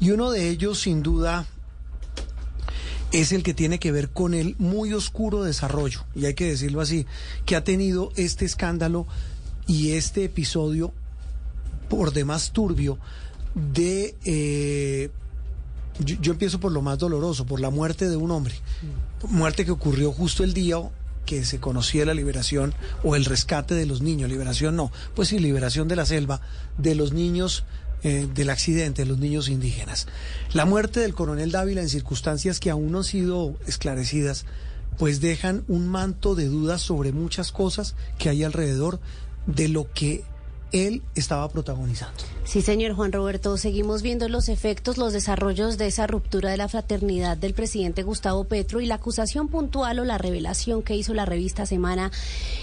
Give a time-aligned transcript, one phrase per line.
[0.00, 1.46] Y uno de ellos, sin duda,
[3.12, 6.80] es el que tiene que ver con el muy oscuro desarrollo, y hay que decirlo
[6.80, 7.06] así,
[7.46, 9.06] que ha tenido este escándalo
[9.66, 10.92] y este episodio
[11.88, 12.98] por demás turbio
[13.54, 14.14] de...
[14.24, 15.10] eh,
[16.00, 18.54] yo, yo empiezo por lo más doloroso, por la muerte de un hombre,
[19.28, 20.76] muerte que ocurrió justo el día
[21.26, 22.72] que se conocía la liberación
[23.02, 26.40] o el rescate de los niños, liberación no, pues sí, liberación de la selva,
[26.78, 27.64] de los niños
[28.02, 30.06] eh, del accidente, de los niños indígenas.
[30.52, 34.46] La muerte del coronel Dávila en circunstancias que aún no han sido esclarecidas,
[34.98, 39.00] pues dejan un manto de dudas sobre muchas cosas que hay alrededor
[39.46, 40.24] de lo que
[40.72, 42.16] él estaba protagonizando.
[42.44, 46.68] Sí, señor Juan Roberto, seguimos viendo los efectos, los desarrollos de esa ruptura de la
[46.68, 51.24] fraternidad del presidente Gustavo Petro y la acusación puntual o la revelación que hizo la
[51.24, 52.10] revista Semana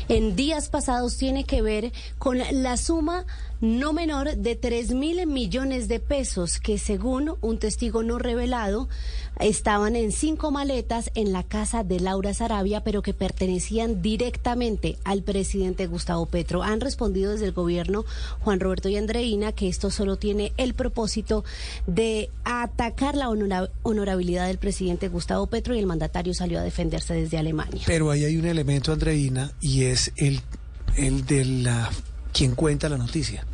[0.07, 3.25] en días pasados tiene que ver con la suma
[3.65, 8.87] no menor de 3 mil millones de pesos que según un testigo no revelado
[9.39, 15.23] estaban en cinco maletas en la casa de Laura Sarabia, pero que pertenecían directamente al
[15.23, 16.61] presidente Gustavo Petro.
[16.61, 18.05] Han respondido desde el gobierno
[18.41, 21.43] Juan Roberto y Andreina que esto solo tiene el propósito
[21.87, 27.15] de atacar la honora- honorabilidad del presidente Gustavo Petro y el mandatario salió a defenderse
[27.15, 27.81] desde Alemania.
[27.87, 30.39] Pero ahí hay un elemento, Andreina, y es el,
[30.97, 31.89] el de la
[32.35, 33.45] quien cuenta la noticia.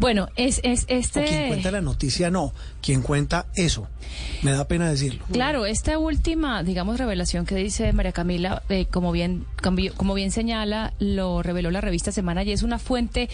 [0.00, 1.20] Bueno, es, es este...
[1.20, 3.86] O quien cuenta la noticia no, quien cuenta eso.
[4.42, 5.24] Me da pena decirlo.
[5.30, 9.46] Claro, esta última, digamos, revelación que dice María Camila, eh, como bien
[9.96, 13.28] como bien señala, lo reveló la revista Semana y es una fuente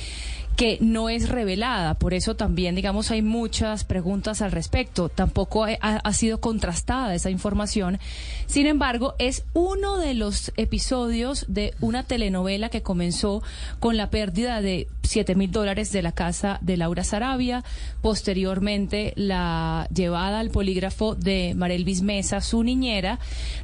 [0.56, 5.08] que no es revelada, por eso también, digamos, hay muchas preguntas al respecto.
[5.08, 7.98] Tampoco ha, sido contrastada esa información.
[8.46, 13.42] Sin embargo, es uno de los episodios de una telenovela que comenzó
[13.80, 17.64] con la pérdida de 7 mil dólares de la casa de Laura Sarabia,
[18.00, 23.18] posteriormente la llevada al polígrafo de Marelvis Mesa, su niñera,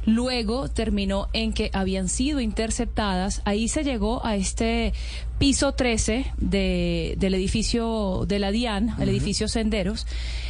[0.05, 4.93] luego terminó en que habían sido interceptadas, ahí se llegó a este
[5.39, 10.05] piso 13 de, del edificio de la DIAN, el edificio Senderos,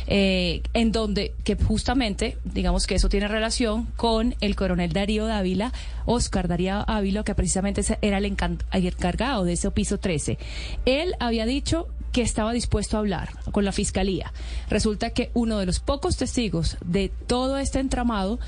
[0.08, 5.72] eh, en donde, que justamente, digamos que eso tiene relación con el coronel Darío Dávila,
[6.06, 10.40] Oscar Darío Ávila, que precisamente era el encargado de ese piso 13.
[10.86, 14.34] Él había dicho que estaba dispuesto a hablar con la fiscalía.
[14.70, 18.40] Resulta que uno de los pocos testigos de todo este entramado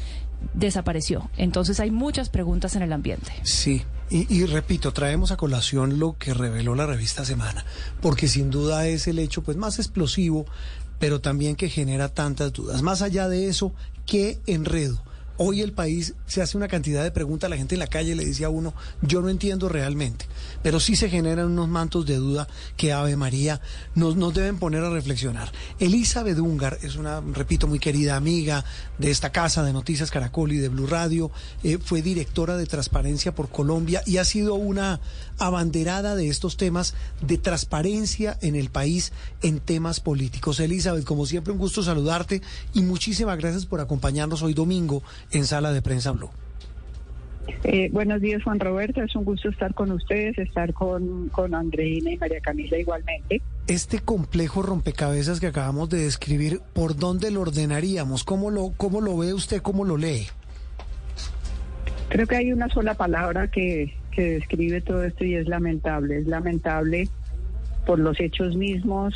[0.54, 1.30] desapareció.
[1.38, 3.32] Entonces hay muchas preguntas en el ambiente.
[3.44, 7.64] Sí, y, repito, traemos a colación lo que reveló la revista Semana,
[8.02, 10.46] porque sin duda es el hecho pues más explosivo,
[11.00, 12.82] pero también que genera tantas dudas.
[12.82, 13.74] Más allá de eso,
[14.06, 15.02] qué enredo.
[15.44, 18.24] Hoy el país se hace una cantidad de preguntas, la gente en la calle le
[18.24, 20.28] dice a uno, yo no entiendo realmente,
[20.62, 22.48] pero sí se generan unos mantos de duda
[22.78, 23.60] que Ave María
[23.96, 25.52] nos, deben poner a reflexionar.
[25.80, 28.64] Elizabeth Ungar es una, repito, muy querida amiga
[29.00, 31.32] de esta casa de Noticias Caracol y de Blue Radio,
[31.64, 35.02] eh, fue directora de Transparencia por Colombia y ha sido una
[35.40, 40.60] abanderada de estos temas de transparencia en el país en temas políticos.
[40.60, 42.44] Elizabeth, como siempre, un gusto saludarte
[42.76, 46.30] y muchísimas gracias por acompañarnos hoy domingo en Sala de Prensa Blue.
[47.64, 49.02] Eh, buenos días, Juan Roberto.
[49.02, 53.42] Es un gusto estar con ustedes, estar con, con Andreina y María Camila igualmente.
[53.68, 58.24] Este complejo rompecabezas que acabamos de describir, ¿por dónde lo ordenaríamos?
[58.24, 59.62] ¿Cómo lo, cómo lo ve usted?
[59.62, 60.28] ¿Cómo lo lee?
[62.10, 66.18] Creo que hay una sola palabra que, que describe todo esto y es lamentable.
[66.18, 67.08] Es lamentable
[67.86, 69.14] por los hechos mismos,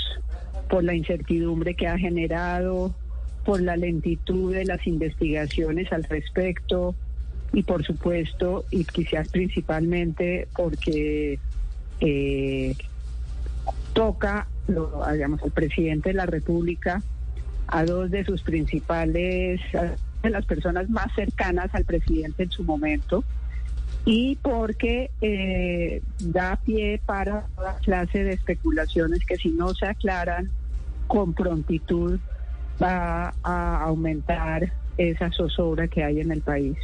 [0.69, 2.93] por la incertidumbre que ha generado,
[3.45, 6.95] por la lentitud de las investigaciones al respecto
[7.53, 11.39] y por supuesto, y quizás principalmente porque
[12.01, 12.75] eh,
[13.93, 17.01] toca, lo, digamos, al presidente de la República,
[17.67, 19.61] a dos de sus principales,
[20.21, 23.23] de las personas más cercanas al presidente en su momento,
[24.03, 30.49] y porque eh, da pie para toda clase de especulaciones que si no se aclaran
[31.07, 32.19] con prontitud
[32.81, 36.77] va a aumentar esa zozobra que hay en el país.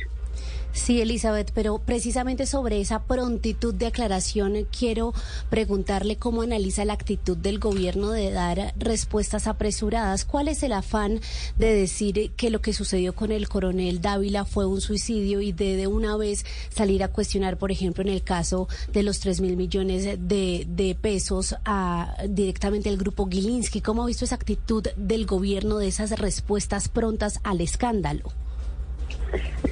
[0.73, 5.13] Sí, Elizabeth, pero precisamente sobre esa prontitud de aclaración quiero
[5.49, 10.23] preguntarle cómo analiza la actitud del gobierno de dar respuestas apresuradas.
[10.23, 11.19] ¿Cuál es el afán
[11.57, 15.75] de decir que lo que sucedió con el coronel Dávila fue un suicidio y de
[15.75, 19.57] de una vez salir a cuestionar, por ejemplo, en el caso de los 3 mil
[19.57, 23.81] millones de, pesos a directamente el grupo Gilinski?
[23.81, 28.31] ¿Cómo ha visto esa actitud del gobierno de esas respuestas prontas al escándalo?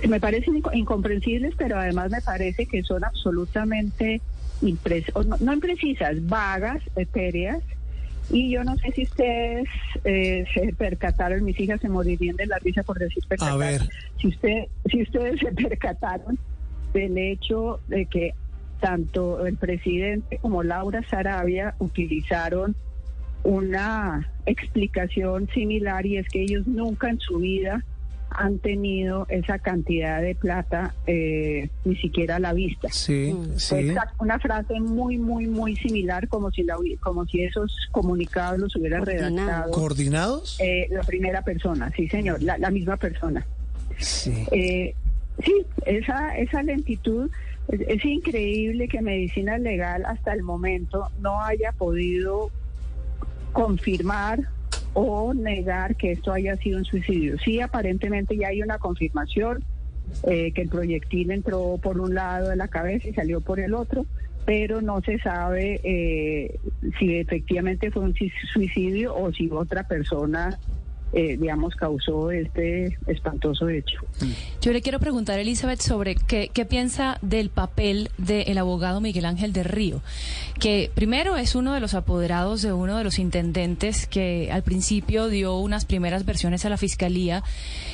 [0.07, 4.21] Me parecen inco- incomprensibles, pero además me parece que son absolutamente
[4.61, 7.63] no, no imprecisas, vagas, etéreas,
[8.31, 9.67] Y yo no sé si ustedes
[10.03, 13.53] eh, se percataron, mis hijas se morirían de la risa por decir percatar.
[13.53, 13.81] A ver.
[14.19, 16.37] Si, usted, si ustedes se percataron
[16.93, 18.33] del hecho de que
[18.79, 22.75] tanto el presidente como Laura Sarabia utilizaron
[23.43, 27.83] una explicación similar y es que ellos nunca en su vida
[28.31, 32.89] han tenido esa cantidad de plata eh, ni siquiera a la vista.
[32.91, 33.93] Sí, sí.
[34.19, 38.99] una frase muy, muy, muy similar, como si la, como si esos comunicados los hubiera
[38.99, 39.71] redactado.
[39.71, 40.57] ¿Coordinados?
[40.59, 43.45] Eh, la primera persona, sí, señor, la, misma persona.
[43.97, 44.45] Sí.
[44.51, 44.93] Eh,
[45.43, 47.29] sí, esa, esa lentitud.
[47.67, 52.51] Es, es increíble que Medicina Legal hasta el momento no haya podido
[53.53, 54.47] confirmar
[54.93, 57.37] o negar que esto haya sido un suicidio.
[57.39, 59.63] Sí, aparentemente ya hay una confirmación
[60.23, 63.73] eh, que el proyectil entró por un lado de la cabeza y salió por el
[63.73, 64.05] otro,
[64.45, 66.59] pero no se sabe eh,
[66.97, 68.15] si efectivamente fue un
[68.51, 70.57] suicidio o si otra persona
[71.11, 73.99] eh, digamos, causó este espantoso hecho.
[74.61, 79.63] Yo le quiero preguntar, Elizabeth, sobre qué, piensa del papel del abogado Miguel Ángel de
[79.63, 80.01] Río,
[80.59, 85.29] que primero es uno de los apoderados de uno de los intendentes que al principio
[85.29, 87.43] dio unas primeras versiones a la fiscalía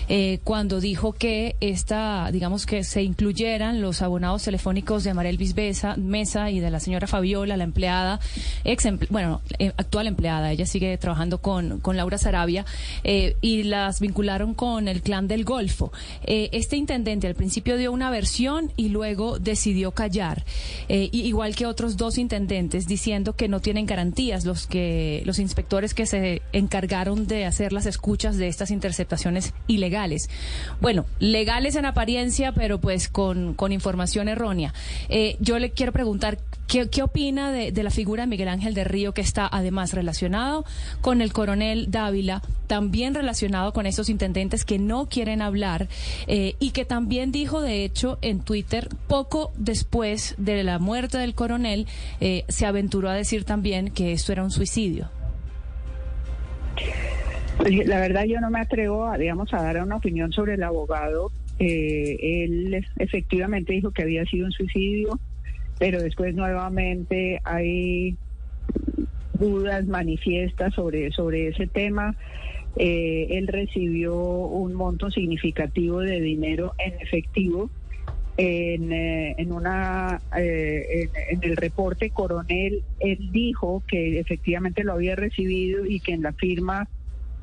[0.10, 5.96] eh, cuando dijo que esta, digamos, que se incluyeran los abonados telefónicos de Marel Bisbesa,
[5.96, 8.20] Mesa y de la señora Fabiola, la empleada,
[8.66, 12.66] ex, bueno, eh, actual empleada, ella sigue trabajando con, con Laura Sarabia
[13.08, 15.94] eh, y las vincularon con el clan del Golfo.
[16.24, 20.44] Eh, este intendente al principio dio una versión y luego decidió callar,
[20.90, 25.94] eh, igual que otros dos intendentes, diciendo que no tienen garantías los que los inspectores
[25.94, 30.28] que se encargaron de hacer las escuchas de estas interceptaciones ilegales.
[30.82, 34.74] Bueno, legales en apariencia, pero pues con, información errónea.
[35.40, 39.22] yo le quiero preguntar ¿Qué, opina de, la figura de Miguel Ángel de Río, que
[39.22, 40.66] está además relacionado
[41.00, 45.88] con el coronel Dávila, también relacionado con esos intendentes que no quieren hablar
[46.28, 51.36] eh, y que también dijo, de hecho, en Twitter, poco después de la muerte del
[51.36, 51.88] coronel,
[52.20, 55.10] eh, se aventuró a decir también que esto era un suicidio?
[57.58, 60.64] Pues, la verdad yo no me atrevo a, digamos, a dar una opinión sobre el
[60.64, 61.32] abogado.
[61.60, 65.20] Eh, él efectivamente dijo que había sido un suicidio
[65.80, 68.16] pero después nuevamente hay
[69.34, 72.16] dudas manifiestas sobre, sobre ese tema.
[72.78, 77.70] Eh, él recibió un monto significativo de dinero en efectivo.
[78.38, 85.16] En, eh, en una eh, en, el reporte coronel él dijo que efectivamente lo había
[85.16, 86.90] recibido y que en la firma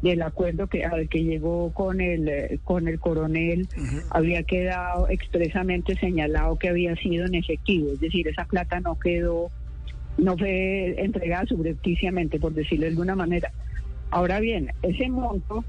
[0.03, 3.69] del acuerdo que al que llegó con el eh, con el coronel
[4.11, 9.51] había quedado expresamente señalado que había sido en efectivo, es decir, esa plata no quedó
[10.19, 13.51] no fue entregada subrepticiamente, por decirlo de alguna manera.
[14.13, 15.65] Ahora bien, ese monto,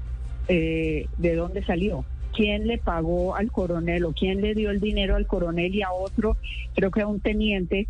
[0.46, 2.04] eh, ¿de dónde salió?
[2.32, 5.92] ¿Quién le pagó al coronel o quién le dio el dinero al coronel y a
[5.92, 6.36] otro,
[6.74, 7.88] creo que a un teniente,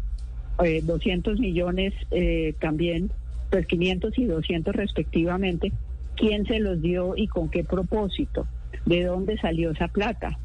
[0.64, 3.10] eh, 200 millones eh, también,
[3.50, 5.72] pues 500 y 200 respectivamente?
[6.16, 8.46] quién se los dio y con qué propósito,
[8.86, 10.38] de dónde salió esa plata.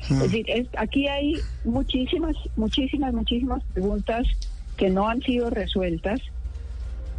[0.00, 0.46] Es decir,
[0.76, 1.34] aquí hay
[1.64, 4.26] muchísimas, muchísimas, muchísimas preguntas
[4.76, 6.20] que no han sido resueltas,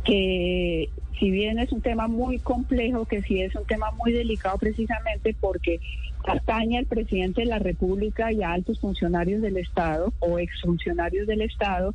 [0.04, 0.90] que
[1.20, 5.36] si bien es un tema muy complejo, que sí es un tema muy delicado precisamente
[5.40, 5.80] porque
[6.28, 11.42] atañe al presidente de la República y a altos funcionarios del Estado o exfuncionarios del
[11.42, 11.94] Estado,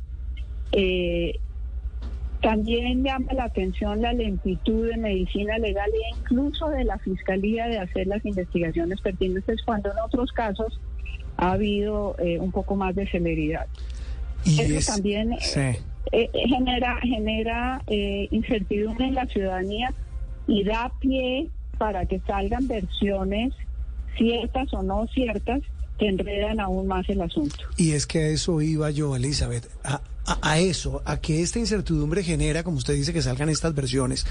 [0.71, 1.39] eh,
[2.41, 7.77] también llama la atención la lentitud de medicina legal e incluso de la Fiscalía de
[7.77, 10.79] hacer las investigaciones pertinentes cuando en otros casos
[11.37, 13.67] ha habido eh, un poco más de celeridad.
[14.43, 15.79] Y Eso también eh,
[16.11, 19.93] eh, genera, genera incertidumbre en la ciudadanía
[20.47, 23.53] y da pie para que salgan versiones
[24.17, 25.61] ciertas o no ciertas
[25.97, 27.57] que enredan aún más el asunto.
[27.77, 30.01] Y es que a eso iba yo, Elizabeth, a,
[30.41, 34.25] a, eso, a que esta incertidumbre genera, como usted dice, que salgan estas versiones.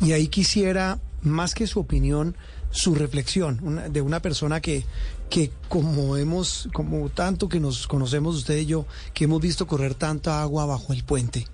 [0.00, 2.36] Y ahí quisiera, más que su opinión,
[2.70, 4.84] su reflexión de una persona que,
[5.30, 9.94] que como hemos, como tanto que nos conocemos usted y yo, que hemos visto correr
[9.94, 11.46] tanta agua bajo el puente.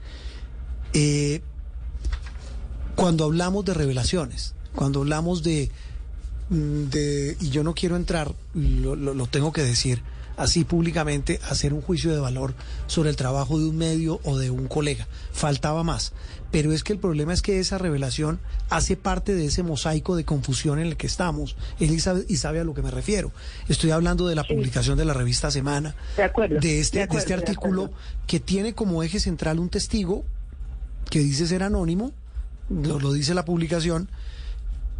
[0.92, 1.42] Eh,
[2.94, 5.70] cuando hablamos de revelaciones, cuando hablamos de,
[6.50, 10.02] mm, de y yo no quiero entrar, lo, lo tengo que decir,
[10.36, 12.54] así públicamente hacer un juicio de valor
[12.86, 15.06] sobre el trabajo de un medio o de un colega.
[15.32, 16.12] Faltaba más.
[16.50, 20.24] Pero es que el problema es que esa revelación hace parte de ese mosaico de
[20.24, 21.56] confusión en el que estamos.
[21.80, 23.32] Él y sabe, a lo que me refiero.
[23.68, 27.90] Estoy hablando de la publicación de la revista Semana, de, este, de, este artículo
[28.26, 30.24] que tiene como eje central un testigo
[31.08, 32.12] que dice ser anónimo,
[32.68, 34.08] lo, lo dice la publicación,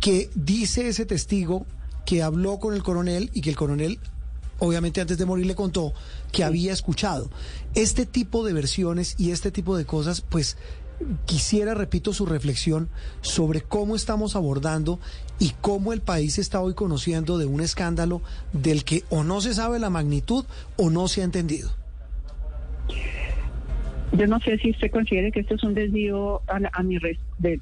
[0.00, 1.66] que dice ese testigo
[2.04, 3.98] que habló con el coronel y que el coronel
[4.59, 5.92] obviamente antes de morir le contó
[6.30, 7.30] que había escuchado.
[7.75, 10.56] Este tipo de versiones y este tipo de cosas, pues
[11.26, 12.88] quisiera, repito, su reflexión
[13.21, 14.99] sobre cómo estamos abordando
[15.38, 19.54] y cómo el país está hoy conociendo de un escándalo del que o no se
[19.54, 20.44] sabe la magnitud
[20.76, 21.71] o no se ha entendido.
[24.12, 26.99] Yo no sé si usted considere que esto es un desvío a, mi
[27.38, 27.61] de,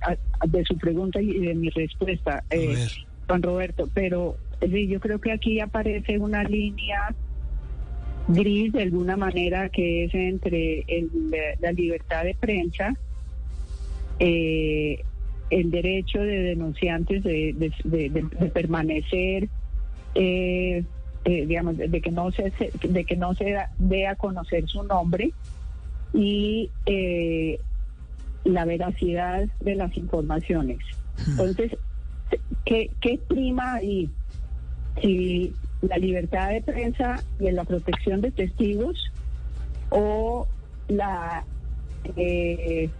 [0.66, 2.88] su pregunta y de mi respuesta, eh,
[3.28, 7.14] Juan Roberto, pero yo creo que aquí aparece una línea
[8.28, 10.84] gris de alguna manera que es entre
[11.60, 12.94] la libertad de prensa,
[14.18, 15.02] eh,
[15.50, 19.48] el derecho de denunciantes de, permanecer,
[20.14, 20.84] eh,
[21.24, 22.52] digamos, de que no se
[22.82, 25.32] de que no se dé a conocer su nombre
[26.14, 27.58] y eh,
[28.44, 30.78] la veracidad de las informaciones.
[31.16, 31.30] Hmm.
[31.30, 31.76] Entonces,
[32.64, 34.08] ¿qué, qué prima ahí?
[35.00, 39.10] Si la libertad de prensa y la protección de testigos
[39.90, 40.46] o
[40.88, 41.44] la
[42.16, 42.90] eh,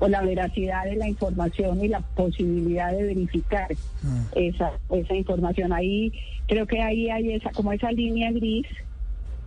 [0.00, 3.68] o la veracidad de la información y la posibilidad de verificar
[4.02, 4.22] hmm.
[4.36, 6.12] esa esa información ahí
[6.46, 8.66] creo que ahí hay esa como esa línea gris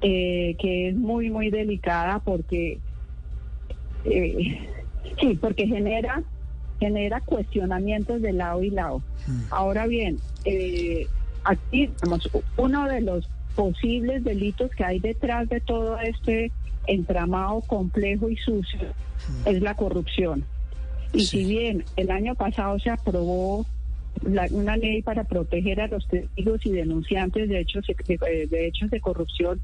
[0.02, 2.80] eh, que es muy muy delicada porque
[4.06, 4.60] eh,
[5.20, 6.24] sí, porque genera
[6.80, 9.04] genera cuestionamientos de lado y lado.
[9.28, 9.42] Hmm.
[9.52, 11.06] Ahora bien, eh,
[11.44, 16.52] aquí tenemos uno de los posibles delitos que hay detrás de todo este
[16.88, 18.88] entramado complejo y sucio
[19.46, 20.46] es la corrupción.
[21.14, 23.66] Y si bien el año pasado se aprobó
[24.52, 29.60] una ley para proteger a los testigos y denunciantes de hechos de hechos de corrupción,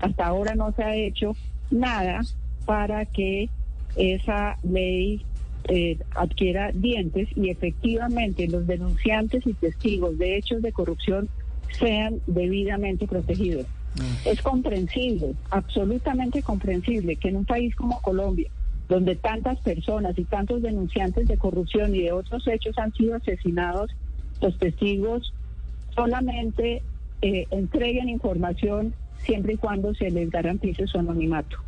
[0.00, 1.34] hasta ahora no se ha hecho
[1.70, 2.20] nada
[2.64, 3.48] para que
[3.96, 5.24] esa ley
[5.68, 11.28] eh, adquiera dientes y efectivamente los denunciantes y testigos de hechos de corrupción
[11.78, 13.66] sean debidamente protegidos.
[13.96, 14.28] Mm.
[14.28, 18.50] Es comprensible, absolutamente comprensible, que en un país como Colombia,
[18.88, 23.90] donde tantas personas y tantos denunciantes de corrupción y de otros hechos han sido asesinados,
[24.40, 25.32] los testigos
[25.94, 26.82] solamente
[27.22, 31.58] eh, entreguen información siempre y cuando se les garantice su anonimato.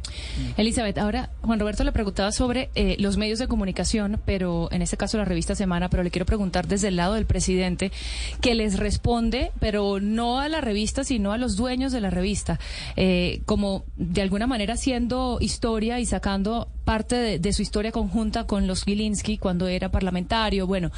[0.57, 4.97] Elizabeth, ahora Juan Roberto le preguntaba sobre eh, los medios de comunicación, pero en este
[4.97, 7.93] caso la revista Semana, pero le quiero preguntar desde el lado del presidente,
[8.41, 12.59] que les responde, pero no a la revista, sino a los dueños de la revista,
[12.97, 18.67] eh, como de alguna manera haciendo historia y sacando parte de, su historia conjunta con
[18.67, 20.67] los Gilinski cuando era parlamentario.
[20.67, 20.91] Bueno,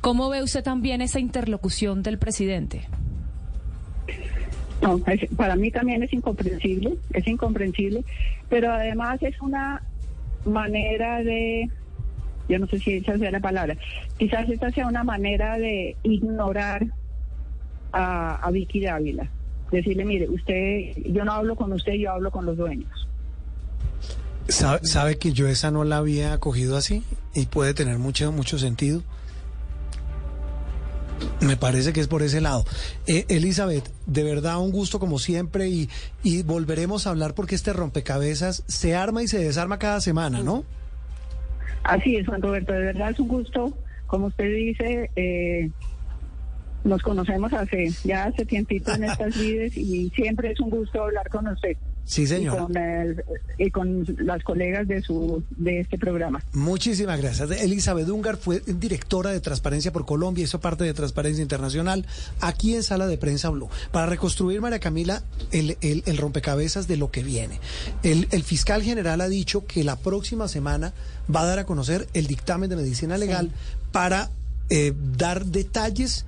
[0.00, 2.88] ¿cómo ve usted también esa interlocución del presidente?
[4.82, 5.00] No,
[5.36, 8.04] para mí también es incomprensible, es incomprensible,
[8.48, 9.82] pero además es una
[10.44, 11.70] manera de,
[12.48, 13.76] yo no sé si esa sea la palabra,
[14.18, 16.86] quizás esta sea una manera de ignorar
[17.92, 19.28] a, Vicky Dávila.
[19.70, 23.08] Decirle, mire, usted, yo no hablo con usted, yo hablo con los dueños.
[24.48, 27.02] ¿Sabe, sabe que yo esa no la había cogido así
[27.34, 29.02] y puede tener mucho, mucho sentido?
[31.46, 32.64] Me parece que es por ese lado.
[33.06, 35.88] Eh, Elizabeth, de verdad un gusto como siempre y,
[36.22, 40.64] y volveremos a hablar porque este rompecabezas se arma y se desarma cada semana, ¿no?
[41.82, 43.76] Así es, Juan Roberto, de verdad es un gusto.
[44.06, 45.70] Como usted dice, eh,
[46.84, 51.28] nos conocemos hace ya hace tiempito en estas vidas y siempre es un gusto hablar
[51.28, 51.76] con usted.
[52.04, 52.70] Sí, señor.
[53.58, 56.42] Y con, las colegas de su de este programa.
[56.52, 57.50] Muchísimas gracias.
[57.50, 62.04] Elizabeth Ungar fue directora de Transparencia por Colombia, hizo parte de Transparencia Internacional,
[62.40, 67.10] aquí en Sala de Prensa Blue, para reconstruir, María Camila, el, el, rompecabezas de lo
[67.10, 67.58] que viene.
[68.02, 70.92] El, el, fiscal general ha dicho que la próxima semana
[71.34, 73.50] va a dar a conocer el dictamen de medicina legal
[73.92, 74.30] para
[74.70, 76.26] eh, dar detalles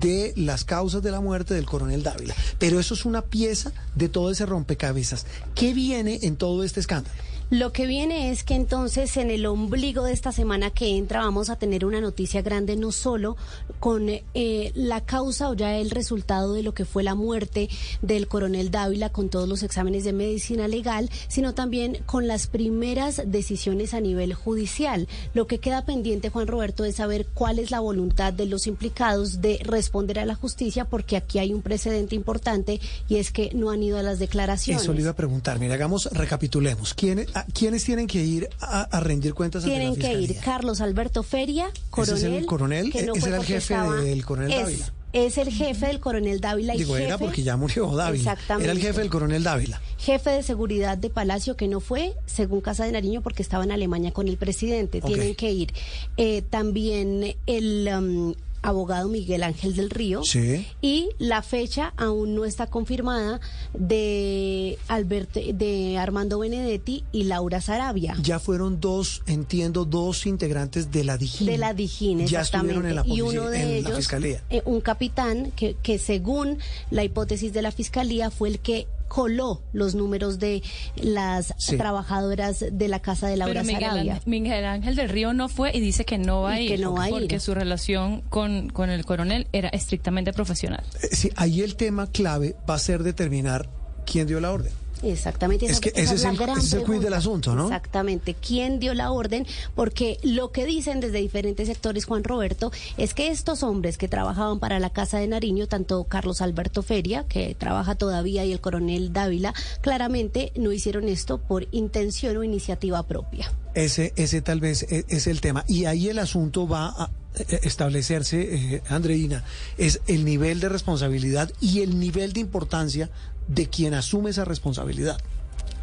[0.00, 2.34] de las causas de la muerte del coronel Dávila.
[2.58, 5.26] Pero eso es una pieza de todo ese rompecabezas.
[5.54, 7.14] ¿Qué viene en todo este escándalo?
[7.48, 11.48] Lo que viene es que entonces en el ombligo de esta semana que entra vamos
[11.48, 13.36] a tener una noticia grande no solo
[13.78, 17.68] con eh, la causa o ya el resultado de lo que fue la muerte
[18.02, 23.22] del coronel Dávila con todos los exámenes de medicina legal, sino también con las primeras
[23.26, 25.06] decisiones a nivel judicial.
[25.32, 29.40] Lo que queda pendiente, Juan Roberto, es saber cuál es la voluntad de los implicados
[29.40, 33.70] de responder a la justicia, porque aquí hay un precedente importante y es que no
[33.70, 34.82] han ido a las declaraciones.
[34.82, 35.60] Eso le iba a preguntar.
[35.60, 36.92] Mira, hagamos, recapitulemos.
[36.92, 42.16] ¿Quién ¿Quiénes tienen que ir a, rendir cuentas Tienen que ir Carlos Alberto Feria, coronel.
[42.16, 42.92] ¿Ese es el coronel?
[42.94, 44.92] ¿Ese era el jefe del coronel Dávila?
[45.24, 46.74] es el jefe del coronel Dávila.
[46.74, 48.32] Y Digo, jefe, era porque ya murió Dávila.
[48.32, 48.64] Exactamente.
[48.64, 49.80] Era el jefe del coronel Dávila.
[49.98, 53.72] Jefe de seguridad de Palacio, que no fue, según Casa de Nariño, porque estaba en
[53.72, 55.00] Alemania con el presidente.
[55.00, 55.72] Tienen que ir.
[56.16, 57.88] Eh, también el...
[57.96, 58.34] um,
[58.66, 60.66] abogado Miguel Ángel del Río Sí.
[60.82, 63.40] y la fecha aún no está confirmada
[63.74, 68.16] de Alberto de Armando Benedetti y Laura Sarabia.
[68.22, 71.46] Ya fueron dos, entiendo, dos integrantes de la DIJÍN.
[71.46, 72.42] De la Ya exactamente.
[72.42, 74.42] estuvieron en la, y uno de en ellos, la fiscalía.
[74.50, 76.58] eh, un capitán que, que según
[76.90, 80.62] la hipótesis de la fiscalía fue el que coló los números de
[80.96, 81.76] las Sí.
[81.76, 85.80] trabajadoras de la casa de Laura Pero Miguel, Miguel Ángel del Río no fue y
[85.80, 86.70] dice que no va a Y ir.
[86.72, 87.14] que no va a ir.
[87.14, 90.84] Porque su relación con, con el coronel era estrictamente profesional.
[91.02, 93.68] Eh, Sí, ahí el tema clave va a ser determinar
[94.04, 94.72] quién dio la orden.
[95.12, 95.66] Exactamente.
[95.66, 97.64] Es que ese es el- gran ese del asunto, ¿no?
[97.64, 98.34] Exactamente.
[98.34, 99.46] ¿Quién dio la orden?
[99.74, 104.58] Porque lo que dicen desde diferentes sectores, Juan Roberto, es que estos hombres que trabajaban
[104.58, 109.12] para la Casa de Nariño, tanto Carlos Alberto Feria, que trabaja todavía, y el coronel
[109.12, 113.50] Dávila, claramente no hicieron esto por intención o iniciativa propia.
[113.76, 115.64] Ese, ese tal vez e- es el tema.
[115.68, 119.44] Y ahí el asunto va a eh, establecerse, eh, Andreina,
[119.76, 123.10] es el nivel de responsabilidad y el nivel de importancia
[123.48, 125.18] de quien asume esa responsabilidad.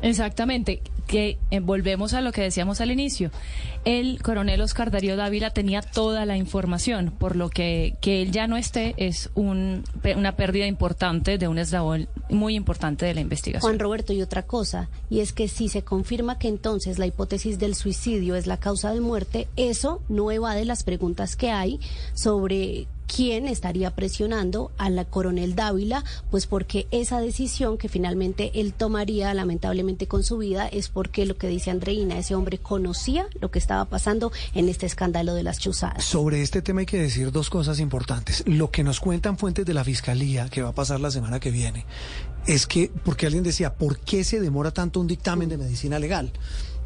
[0.01, 3.31] Exactamente, que eh, volvemos a lo que decíamos al inicio.
[3.85, 8.47] El coronel Oscar Darío Dávila tenía toda la información, por lo que que él ya
[8.47, 9.83] no esté es un,
[10.15, 13.61] una pérdida importante de un eslabón muy importante de la investigación.
[13.61, 17.59] Juan Roberto, y otra cosa, y es que si se confirma que entonces la hipótesis
[17.59, 21.79] del suicidio es la causa de muerte, eso no evade las preguntas que hay
[22.13, 28.73] sobre quién estaría presionando a la coronel Dávila, pues porque esa decisión que finalmente él
[28.73, 33.51] tomaría lamentablemente con su vida es porque lo que dice Andreina, ese hombre conocía lo
[33.51, 36.03] que estaba pasando en este escándalo de las chuzadas.
[36.03, 38.43] Sobre este tema hay que decir dos cosas importantes.
[38.45, 41.51] Lo que nos cuentan fuentes de la Fiscalía, que va a pasar la semana que
[41.51, 41.85] viene,
[42.45, 46.31] es que, porque alguien decía, ¿por qué se demora tanto un dictamen de medicina legal?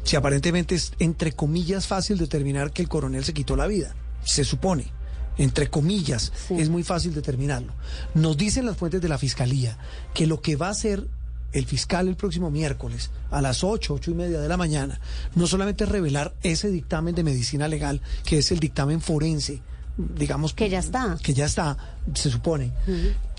[0.04, 4.44] Si aparentemente es, entre comillas, fácil determinar que el coronel se quitó la vida, se
[4.44, 4.97] supone.
[5.38, 6.54] Entre comillas, Sí.
[6.58, 7.72] es muy fácil determinarlo.
[8.14, 9.78] Nos dicen las fuentes de la Fiscalía
[10.14, 11.06] que lo que va a hacer
[11.52, 15.00] el fiscal el próximo miércoles a las 8, ocho y media de la mañana,
[15.34, 19.62] no solamente es revelar ese dictamen de medicina legal, que es el dictamen forense,
[19.96, 21.16] digamos Que ya está.
[21.22, 21.76] que ya está,
[22.14, 22.72] se supone,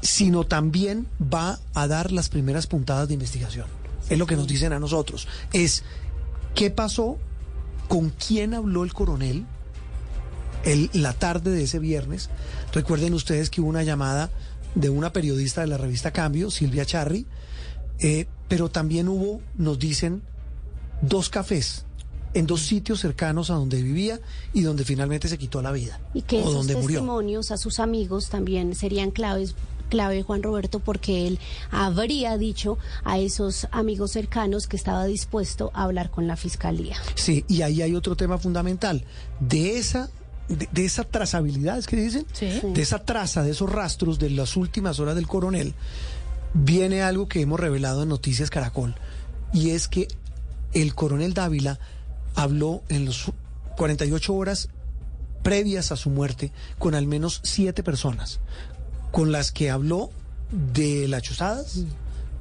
[0.01, 3.67] sino también va a dar las primeras puntadas de investigación.
[4.09, 5.27] es lo que nos dicen a nosotros.
[5.53, 5.83] Es
[6.55, 7.19] qué pasó,
[7.87, 9.45] con quién habló el coronel
[10.65, 12.29] el, la tarde de ese viernes.
[12.73, 14.29] Recuerden ustedes que hubo una llamada
[14.75, 17.25] de una periodista de la revista Cambio, Silvia Charri,
[17.99, 20.21] eh, pero también hubo, nos dicen,
[21.01, 21.85] dos cafés
[22.33, 24.19] en dos sitios cercanos a donde vivía
[24.53, 25.99] y donde finalmente se quitó la vida.
[26.13, 26.99] Y que o esos donde murió.
[26.99, 29.55] testimonios a sus amigos también serían claves
[29.89, 31.39] clave Juan Roberto porque él
[31.71, 36.95] habría dicho a esos amigos cercanos que estaba dispuesto a hablar con la fiscalía.
[37.15, 39.03] Sí, y ahí hay otro tema fundamental.
[39.39, 40.11] De esa,
[40.49, 42.59] de, de esa trazabilidad, es que dicen, Sí.
[42.63, 45.73] de esa traza, de esos rastros de las últimas horas del coronel,
[46.53, 48.95] viene algo que hemos revelado en Noticias Caracol,
[49.53, 50.07] y es que
[50.73, 51.79] el coronel Dávila
[52.35, 53.25] habló en las
[53.77, 54.69] 48 horas
[55.43, 58.39] previas a su muerte con al menos siete personas,
[59.11, 60.09] con las que habló
[60.51, 61.79] de las chuzadas,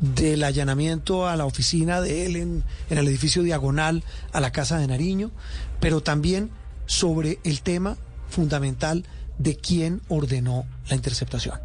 [0.00, 4.78] del allanamiento a la oficina de él en, en el edificio diagonal a la Casa
[4.78, 5.30] de Nariño,
[5.80, 6.50] pero también
[6.88, 7.96] sobre el tema
[8.28, 9.04] fundamental
[9.38, 11.60] de quién ordenó la interceptación.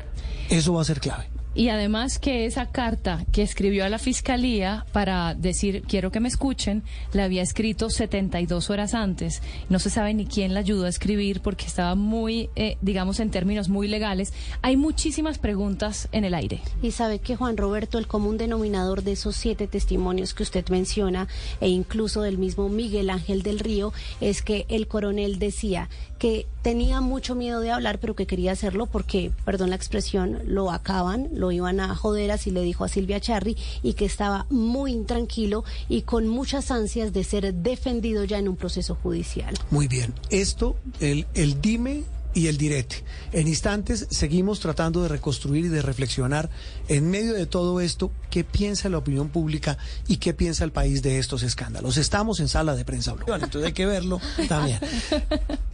[0.49, 1.32] Eso va a ser clave.
[1.55, 6.27] Y además que esa carta que escribió a la fiscalía para decir quiero que me
[6.27, 9.41] escuchen, la había escrito 72 horas antes.
[9.69, 13.29] No se sabe ni quién la ayudó a escribir porque estaba muy, eh, digamos, en
[13.29, 14.33] términos muy legales.
[14.61, 16.61] Hay muchísimas preguntas en el aire.
[16.81, 21.27] Y sabe que Juan Roberto, el común denominador de esos siete testimonios que usted menciona,
[21.61, 27.01] e incluso del mismo Miguel Ángel del Río, es que el coronel decía que tenía
[27.01, 31.42] mucho miedo de hablar, pero que quería hacerlo porque, perdón la expresión, lo acaban, lo
[31.51, 36.03] iban a joder, así le dijo a Silvia Charri, y que estaba muy intranquilo y
[36.03, 39.53] con muchas ansias de ser defendido ya en un proceso judicial.
[39.71, 40.13] Muy bien.
[40.29, 42.03] Esto, el, el dime
[42.35, 43.03] y el direte.
[43.31, 46.49] En instantes seguimos tratando de reconstruir y de reflexionar
[46.87, 49.77] en medio de todo esto qué piensa la opinión pública
[50.07, 51.97] y qué piensa el país de estos escándalos.
[51.97, 54.79] Estamos en sala de prensa Blue, entonces hay que verlo también.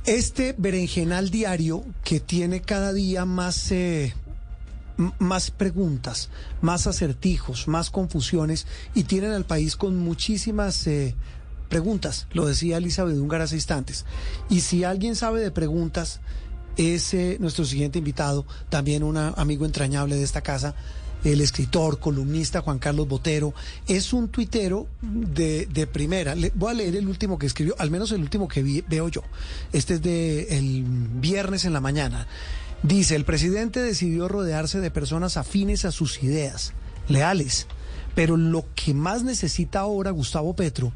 [0.04, 3.72] Este berenjenal diario que tiene cada día más...
[3.72, 4.14] eh,
[5.18, 6.30] más preguntas,
[6.62, 11.16] más acertijos, más confusiones y tienen al país con muchísimas eh,
[11.70, 14.06] preguntas, lo decía Elizabeth Ungar hace instantes.
[14.50, 16.20] Y si alguien sabe de preguntas,
[16.76, 20.76] es eh, nuestro siguiente invitado, también un amigo entrañable de esta casa,
[21.24, 23.54] el escritor, columnista Juan Carlos Botero,
[23.88, 26.36] es un tuitero de, de primera.
[26.36, 29.10] Le, voy a leer el último que escribió, al menos el último que vi, veo
[29.10, 29.24] yo.
[29.74, 32.28] Este es de el viernes en la mañana.
[32.84, 36.74] Dice, el presidente decidió rodearse de personas afines a sus ideas,
[37.08, 37.68] leales,
[38.16, 40.94] pero lo que más necesita ahora Gustavo Petro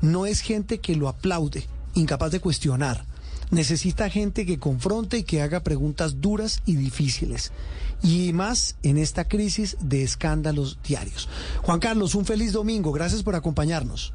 [0.00, 3.04] no es gente que lo aplaude, incapaz de cuestionar.
[3.50, 7.52] Necesita gente que confronte y que haga preguntas duras y difíciles
[8.02, 11.28] y más en esta crisis de escándalos diarios.
[11.62, 12.92] Juan Carlos, un feliz domingo.
[12.92, 14.12] Gracias por acompañarnos.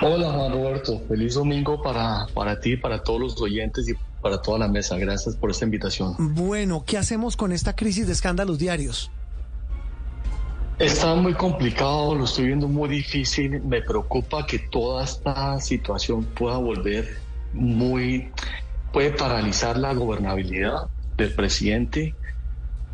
[0.00, 4.58] Hola Juan Roberto, feliz domingo para, para ti, para todos los oyentes y para toda
[4.58, 4.96] la mesa.
[4.96, 6.14] Gracias por esta invitación.
[6.18, 9.10] Bueno, ¿qué hacemos con esta crisis de escándalos diarios?
[10.78, 13.60] Está muy complicado, lo estoy viendo muy difícil.
[13.62, 17.18] Me preocupa que toda esta situación pueda volver
[17.52, 18.30] muy,
[18.92, 22.14] puede paralizar la gobernabilidad del presidente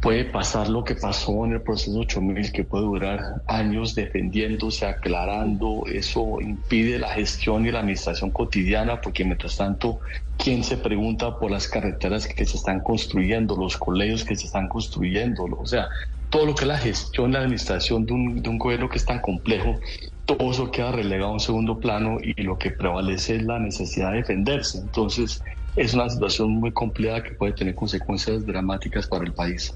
[0.00, 5.82] puede pasar lo que pasó en el proceso 8000, que puede durar años defendiéndose, aclarando.
[5.86, 10.00] Eso impide la gestión y la administración cotidiana, porque mientras tanto,
[10.36, 14.68] ¿quién se pregunta por las carreteras que se están construyendo, los colegios que se están
[14.68, 15.44] construyendo?
[15.44, 15.88] O sea,
[16.30, 19.04] todo lo que es la gestión la administración de un, de un gobierno que es
[19.04, 19.80] tan complejo,
[20.26, 24.12] todo eso queda relegado a un segundo plano y lo que prevalece es la necesidad
[24.12, 24.78] de defenderse.
[24.78, 25.42] Entonces,
[25.74, 29.72] es una situación muy compleja que puede tener consecuencias dramáticas para el país.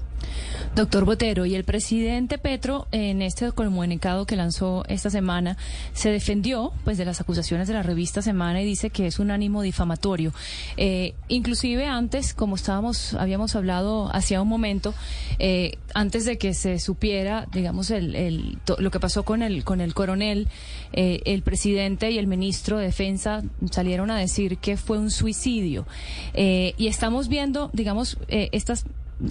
[0.75, 5.55] Doctor Botero, y el presidente Petro, en este comunicado que lanzó esta semana,
[5.93, 9.29] se defendió pues de las acusaciones de la revista Semana y dice que es un
[9.29, 10.33] ánimo difamatorio.
[10.77, 14.95] Eh, inclusive antes, como estábamos, habíamos hablado hacía un momento,
[15.37, 19.93] eh, antes de que se supiera, digamos, el, lo que pasó con el, con el
[19.93, 20.47] coronel,
[20.91, 25.85] eh, el presidente y el ministro de Defensa salieron a decir que fue un suicidio.
[26.33, 28.85] y estamos viendo, digamos, estas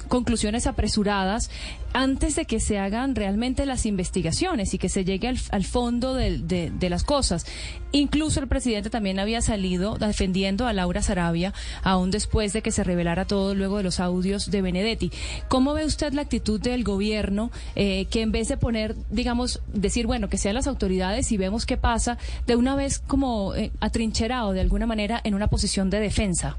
[0.09, 1.51] conclusiones apresuradas
[1.93, 6.89] antes de que se hagan realmente las investigaciones y que se llegue al, fondo de,
[6.89, 7.47] las cosas.
[7.93, 11.53] Incluso el presidente también había salido defendiendo a Laura Sarabia,
[11.83, 15.11] aún después de que se revelara todo luego de los audios de Benedetti.
[15.49, 20.07] ¿Cómo ve usted la actitud del gobierno eh, que en vez de poner, digamos, decir,
[20.07, 24.53] bueno, que sean las autoridades y vemos qué pasa, de una vez como eh, atrincherado
[24.53, 26.57] de alguna manera en una posición de defensa?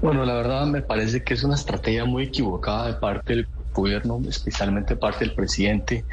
[0.00, 4.20] Bueno, la verdad me parece que es una estrategia muy equivocada de parte del gobierno,
[4.28, 6.04] especialmente parte del presidente,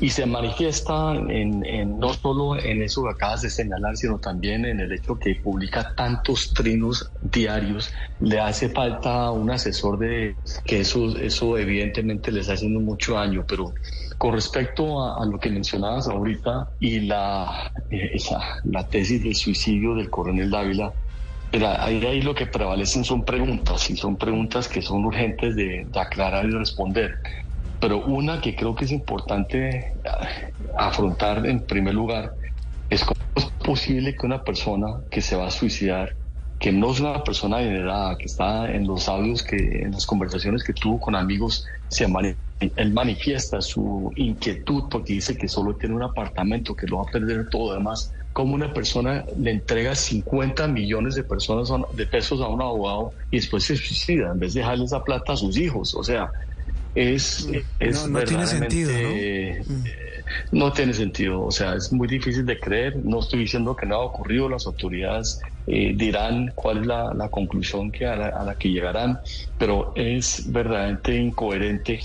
[0.00, 4.80] y se manifiesta en, no solo en eso que acabas de señalar, sino también en
[4.80, 7.92] el hecho que publica tantos trinos diarios.
[8.18, 13.72] Le hace falta un asesor de que eso, eso evidentemente les haciendo mucho daño, pero
[14.18, 18.16] con respecto a, lo que mencionabas ahorita y la, eh,
[18.64, 20.92] la tesis del suicidio del coronel Dávila,
[21.62, 26.46] ahí, ahí lo que prevalecen son preguntas y son preguntas que son urgentes de, aclarar
[26.46, 27.18] y responder.
[27.80, 30.26] Pero una que creo que es importante ah,
[30.76, 32.34] afrontar en primer lugar
[32.90, 36.16] es cómo es posible que una persona que se va a suicidar,
[36.58, 40.64] que no es una persona adinerada, que está en los audios, que en las conversaciones
[40.64, 42.06] que tuvo con amigos, se
[42.76, 47.12] él manifiesta su inquietud porque dice que solo tiene un apartamento, que lo va a
[47.12, 52.48] perder todo demás cómo una persona le entrega 50 millones de personas de pesos a
[52.48, 55.94] un abogado y después se suicida en vez de dejarle esa plata a sus hijos.
[55.94, 56.30] O sea,
[56.96, 58.98] es, es no, tiene sentido, ¿no?
[58.98, 59.62] Eh,
[60.50, 62.96] no tiene sentido, o sea, es muy difícil de creer.
[63.04, 67.92] No estoy diciendo que nada ha ocurrido, las autoridades eh, dirán cuál es la, conclusión
[67.92, 69.20] que a la, que llegarán,
[69.58, 72.00] pero es verdaderamente incoherente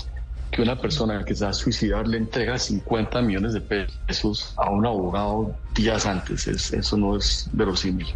[0.50, 4.70] que una persona que se va a suicidar le entrega 50 millones de pesos a
[4.70, 6.46] un abogado días antes.
[6.46, 8.06] eso no es verosímil.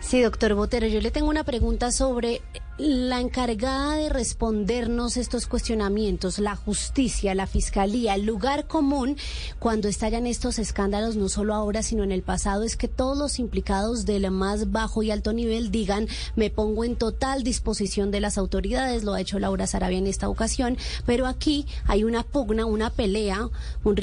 [0.00, 2.42] Sí, doctor Botero, yo le tengo una pregunta sobre
[2.78, 9.16] la encargada de respondernos estos cuestionamientos, la justicia, la fiscalía, el lugar común
[9.58, 13.38] cuando estallan estos escándalos, no solo ahora, sino en el pasado, es que todos los
[13.38, 18.38] implicados del más bajo y alto nivel digan, me pongo en total disposición de las
[18.38, 22.90] autoridades, lo ha hecho Laura Sarabia en esta ocasión, pero aquí hay una pugna, una
[22.90, 23.48] pelea,
[23.84, 23.96] un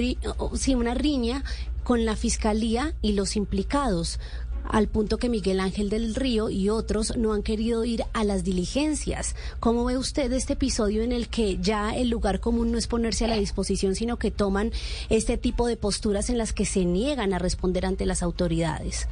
[0.54, 1.44] sí, una riña
[1.90, 4.20] con la fiscalía y los implicados
[4.70, 8.44] al punto que Miguel Ángel del Río y otros no han querido ir a las
[8.44, 9.36] diligencias.
[9.60, 13.26] ¿Cómo ve usted este episodio en el que ya el lugar común no es ponerse
[13.26, 14.72] a la disposición, sino que toman
[15.10, 19.08] este tipo de posturas en las que se niegan a responder ante las autoridades?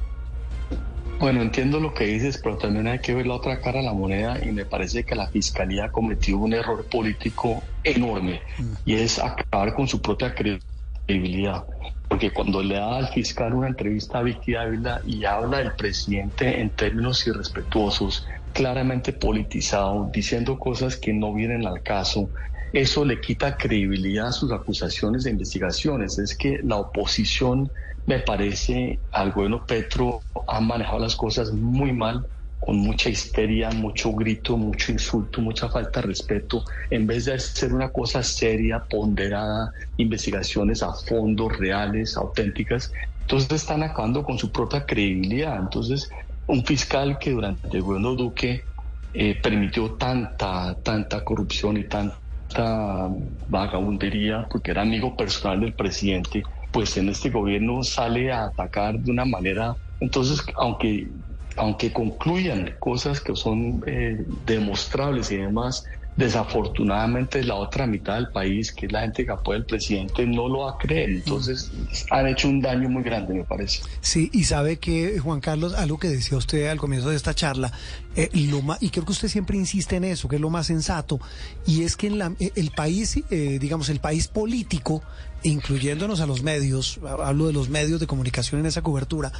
[1.18, 3.94] Bueno, entiendo lo que dices, pero también hay que ver la otra cara de la
[3.94, 8.74] moneda y me parece que la Fiscalía cometió un error político enorme mm.
[8.86, 11.66] y es acabar con su propia credibilidad
[12.08, 16.62] porque cuando le da al fiscal una entrevista a Vicky Ávila y habla del presidente
[16.62, 22.30] en términos irrespetuosos, claramente politizado, diciendo cosas que no vienen al caso,
[22.74, 26.18] eso le quita credibilidad a sus acusaciones de investigaciones.
[26.18, 27.72] Es que la oposición,
[28.06, 32.26] me parece, al gobierno Petro ha manejado las cosas muy mal,
[32.60, 37.74] con mucha histeria, mucho grito, mucho insulto, mucha falta de respeto, en vez de hacer
[37.74, 42.92] una cosa seria, ponderada, investigaciones a fondo, reales, auténticas.
[43.22, 45.58] Entonces están acabando con su propia credibilidad.
[45.60, 46.10] Entonces,
[46.48, 48.70] un fiscal que durante el gobierno Duque
[49.14, 53.10] eh, permitió tanta, tanta corrupción y tanta
[53.48, 59.12] vagabundería, porque era amigo personal del presidente, pues en este gobierno sale a atacar de
[59.12, 61.12] una manera, entonces, aunque,
[61.58, 65.86] aunque concluyan cosas que son eh, demostrables y demás,
[66.18, 70.50] desafortunadamente la otra mitad del país, que es la gente que apoya al presidente, no
[70.50, 71.12] lo va a creer.
[71.12, 71.72] Entonces
[72.10, 73.84] han hecho un daño muy grande, me parece.
[74.02, 77.72] Sí, y sabe que, Juan Carlos, algo que decía usted al comienzo de esta charla,
[78.16, 81.20] eh, lo y creo que usted siempre insiste en eso, que es lo más sensato,
[81.68, 85.04] y es que en la, eh, el país, eh, digamos, el país político,
[85.44, 89.32] incluyéndonos a los medios, hablo de los medios de comunicación en esa cobertura,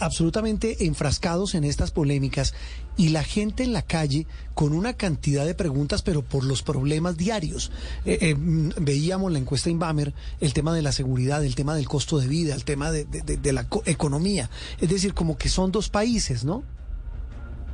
[0.00, 2.54] absolutamente enfrascados en estas polémicas
[2.96, 7.16] y la gente en la calle con una cantidad de preguntas, pero por los problemas
[7.16, 7.72] diarios.
[8.04, 12.28] Mm, veíamos la encuesta Inbamer, el tema de la seguridad, el tema del costo de
[12.28, 14.50] vida, el tema de, de la economía.
[14.80, 16.62] Es decir, como que son dos países, ¿no?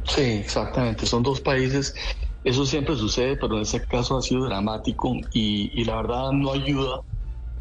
[0.08, 1.06] Sí, exactamente.
[1.06, 1.94] Son dos países.
[2.44, 7.00] Eso siempre sucede, pero en ese caso ha sido dramático y, la verdad no ayuda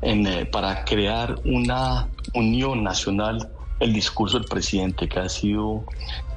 [0.05, 5.83] en, eh, para crear una unión nacional el discurso del presidente que ha sido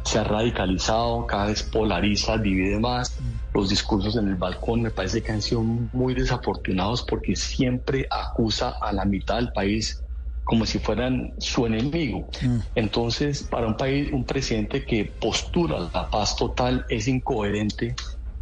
[0.03, 3.19] se ha radicalizado, cada vez polariza, divide más.
[3.53, 8.71] Los discursos en el balcón me parece que han sido muy desafortunados porque siempre acusa
[8.81, 10.03] a la mitad del país
[10.45, 12.27] como si fueran su enemigo.
[12.41, 12.59] Mm.
[12.75, 17.95] Entonces, para un país, un presidente que postura la paz total es incoherente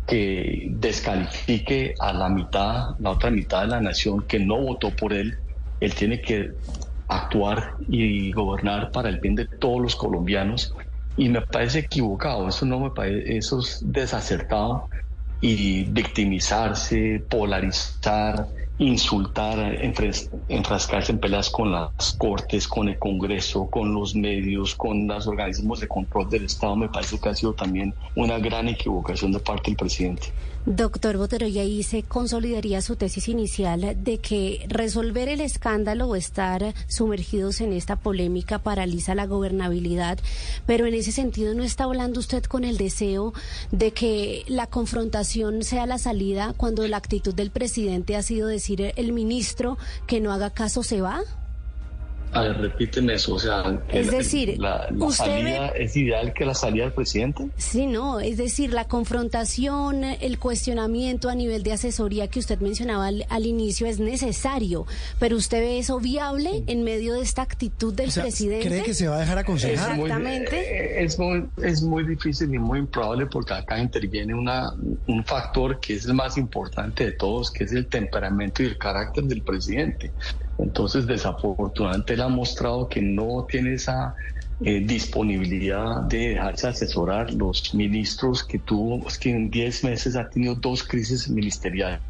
[0.07, 5.13] que descalifique a la mitad, la otra mitad de la nación que no votó por
[5.13, 5.39] él.
[5.81, 6.53] Él tiene que
[7.09, 10.73] actuar y gobernar para el bien de todos los colombianos
[11.17, 14.89] y me parece equivocado, eso no me parece, eso es desacertado
[15.41, 18.47] y victimizarse, polarizar,
[18.79, 19.79] insultar,
[20.49, 25.81] enfrascarse en peleas con las cortes, con el Congreso, con los medios, con los organismos
[25.81, 29.71] de control del Estado, me parece que ha sido también una gran equivocación de parte
[29.71, 30.35] del presidente.
[30.67, 36.17] Doctor Botero, y ahí se consolidaría su tesis inicial de que resolver el escándalo o
[36.17, 40.19] estar sumergidos en esta polémica paraliza la gobernabilidad,
[40.67, 43.33] pero en ese sentido no está hablando usted con el deseo
[43.71, 48.93] de que la confrontación sea la salida cuando la actitud del presidente ha sido decir
[48.97, 51.23] el ministro que no haga caso se va.
[52.33, 56.85] A ver, repíteme eso, o sea, es decir, la, salida es ideal que la salida
[56.85, 57.49] del presidente.
[57.57, 63.07] Sí, no, es decir, la confrontación, el cuestionamiento a nivel de asesoría que usted mencionaba
[63.07, 64.87] al, inicio es necesario,
[65.19, 68.67] pero usted ve eso viable en medio de esta actitud del presidente.
[68.67, 69.93] ¿Cree que se va a dejar aconsejar?
[69.93, 70.59] Exactamente.
[70.59, 74.75] Eh, es muy, es muy difícil y muy improbable porque acá interviene una,
[75.07, 78.79] un factor que es el más importante de todos, que es el temperamento y el
[78.79, 80.13] carácter del presidente.
[80.59, 84.15] Entonces, desafortunadamente, él ha mostrado que no tiene esa
[84.61, 87.33] eh, disponibilidad de dejarse asesorar.
[87.35, 92.01] Los ministros que tuvo, es que en 10 meses ha tenido dos crisis ministeriales.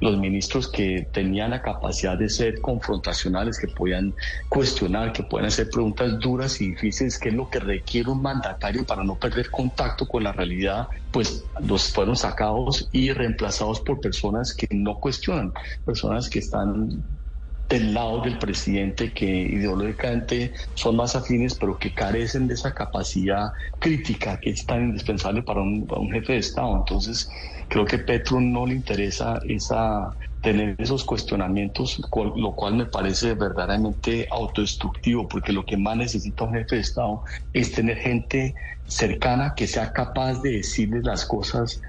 [0.00, 4.14] Los ministros que tenían la capacidad de ser confrontacionales, que podían
[4.48, 8.84] cuestionar, que puedan hacer preguntas duras y difíciles, que es lo que requiere un mandatario
[8.84, 14.54] para no perder contacto con la realidad, pues los fueron sacados y reemplazados por personas
[14.54, 15.52] que no cuestionan,
[15.84, 17.04] personas que están
[17.70, 23.52] del lado del presidente que ideológicamente son más afines, pero que carecen de esa capacidad
[23.78, 26.76] crítica que es tan indispensable para un, jefe de Estado.
[26.76, 27.30] Entonces,
[27.68, 32.00] creo que Petro no le interesa esa tener esos cuestionamientos,
[32.36, 37.22] lo cual me parece verdaderamente autodestructivo, porque lo que más necesita un jefe de Estado
[37.52, 38.54] es tener gente
[38.86, 41.80] cercana que sea capaz de decirle las cosas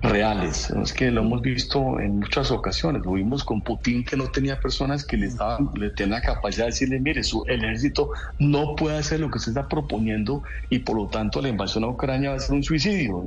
[0.00, 0.70] reales.
[0.70, 3.02] Es que lo hemos visto en muchas ocasiones.
[3.04, 6.66] Lo vimos con Putin que no tenía personas que le daban, le tenían la capacidad
[6.66, 10.80] de decirle, mire, su, el ejército no puede hacer lo que se está proponiendo y
[10.80, 13.24] por lo tanto la invasión a Ucrania va a ser un suicidio.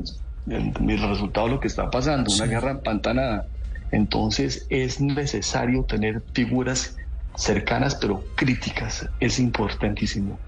[0.48, 3.48] El, el resultado de lo que está pasando, una guerra empantanada.
[3.92, 6.96] Entonces es necesario tener figuras
[7.36, 9.10] cercanas pero críticas.
[9.20, 10.40] Es importantísimo.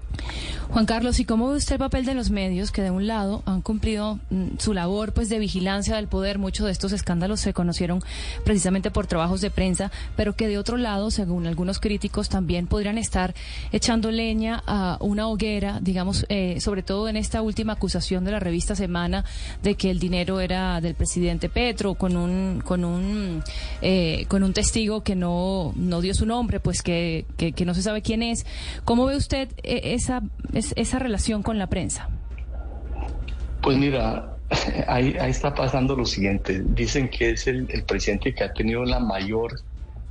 [0.74, 3.42] Juan Carlos, ¿y cómo ve usted el papel de los medios que de un lado
[3.46, 6.38] han cumplido mm, su labor pues de vigilancia del poder?
[6.38, 8.00] Muchos de estos escándalos se conocieron
[8.44, 12.98] precisamente por trabajos de prensa, pero que de otro lado, según algunos críticos, también podrían
[12.98, 13.34] estar
[13.70, 18.40] echando leña a una hoguera, digamos, eh, sobre todo en esta última acusación de la
[18.40, 19.24] revista Semana
[19.62, 23.42] de que el dinero era del presidente Petro, con un con un
[23.80, 27.82] eh, con un testigo que no no dio su nombre, pues que, que, no se
[27.82, 28.44] sabe quién es.
[28.84, 32.08] ¿Cómo ve usted eh, esa esa relación con la prensa?
[33.62, 34.36] Pues mira,
[34.88, 36.62] ahí, está pasando lo siguiente.
[36.64, 39.60] Dicen que es el, presidente que ha tenido la mayor,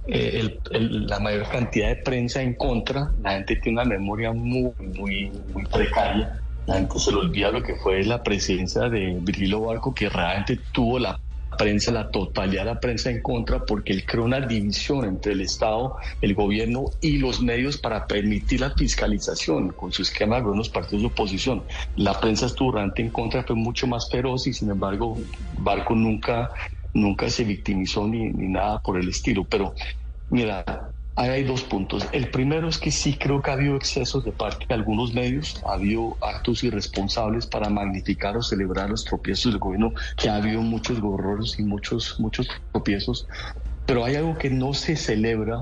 [0.07, 3.11] eh, la mayor cantidad de prensa en contra.
[3.21, 6.39] La gente tiene una memoria muy, muy, muy precaria.
[6.65, 10.59] La gente se le olvida lo que fue la presidencia de Virgilio Barco, que realmente
[10.71, 11.19] tuvo la
[11.55, 15.41] prensa, la totalidad de la prensa en contra, porque él creó una división entre el
[15.41, 20.69] Estado, el gobierno y los medios para permitir la fiscalización con su esquema de algunos
[20.69, 21.63] partidos de oposición.
[21.95, 25.17] La prensa estuvo realmente en contra, fue mucho más feroz y sin embargo
[25.57, 26.51] Barco nunca,
[26.93, 29.45] nunca se victimizó ni, ni nada por el estilo.
[29.45, 29.73] Pero
[30.29, 32.07] mira, Ahí hay dos puntos.
[32.11, 35.61] El primero es que sí creo que ha habido excesos de parte de algunos medios,
[35.63, 40.61] ha habido actos irresponsables para magnificar o celebrar los tropiezos del gobierno, que ha habido
[40.61, 43.27] muchos gorros y muchos, muchos tropiezos,
[43.85, 45.61] pero hay algo que no se celebra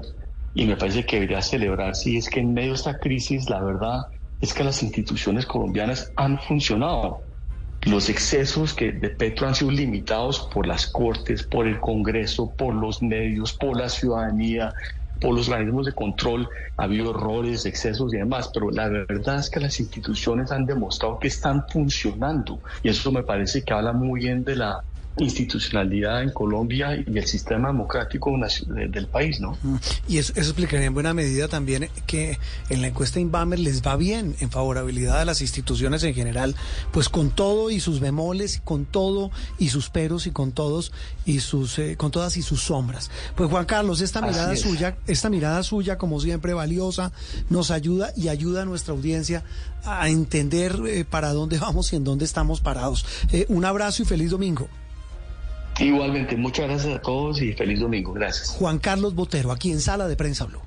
[0.53, 3.61] y me parece que debería celebrarse y es que en medio de esta crisis la
[3.61, 4.03] verdad
[4.39, 7.23] es que las instituciones colombianas han funcionado.
[7.81, 12.75] Los excesos que de Petro han sido limitados por las cortes, por el Congreso, por
[12.75, 14.71] los medios, por la ciudadanía,
[15.21, 19.49] por los organismos de control ha habido errores, excesos y demás, pero la verdad es
[19.49, 24.21] que las instituciones han demostrado que están funcionando y eso me parece que habla muy
[24.21, 24.83] bien de la
[25.17, 28.31] institucionalidad en Colombia y el sistema democrático
[28.67, 29.57] del país, ¿no?
[30.07, 34.35] Y eso, explicaría en buena medida también que en la encuesta Inbamer les va bien
[34.39, 36.55] en favorabilidad de las instituciones en general,
[36.91, 40.91] pues con todo y sus bemoles, con todo y sus peros y con todos
[41.25, 43.11] y sus eh, con todas y sus sombras.
[43.35, 47.11] Pues Juan Carlos, esta mirada suya, esta mirada suya como siempre valiosa,
[47.49, 49.43] nos ayuda y ayuda a nuestra audiencia
[49.83, 53.05] a entender eh, para dónde vamos y en dónde estamos parados.
[53.31, 54.67] Eh, un abrazo y feliz domingo.
[55.79, 58.13] Igualmente, muchas gracias a todos y feliz domingo.
[58.13, 58.49] Gracias.
[58.49, 60.61] Juan Carlos Botero, aquí en Sala de Prensa Blue.